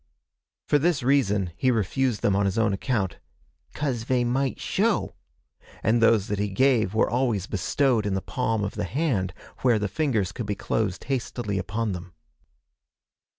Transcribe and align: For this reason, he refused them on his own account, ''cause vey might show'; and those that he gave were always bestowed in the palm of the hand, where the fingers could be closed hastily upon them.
For 0.65 0.79
this 0.79 1.03
reason, 1.03 1.51
he 1.55 1.69
refused 1.69 2.23
them 2.23 2.35
on 2.35 2.45
his 2.47 2.57
own 2.57 2.73
account, 2.73 3.19
''cause 3.75 4.03
vey 4.03 4.23
might 4.23 4.59
show'; 4.59 5.13
and 5.83 6.01
those 6.01 6.25
that 6.25 6.39
he 6.39 6.47
gave 6.49 6.95
were 6.95 7.07
always 7.07 7.45
bestowed 7.45 8.07
in 8.07 8.15
the 8.15 8.19
palm 8.19 8.63
of 8.63 8.73
the 8.73 8.85
hand, 8.85 9.31
where 9.59 9.77
the 9.77 9.87
fingers 9.87 10.31
could 10.31 10.47
be 10.47 10.55
closed 10.55 11.03
hastily 11.03 11.59
upon 11.59 11.91
them. 11.91 12.15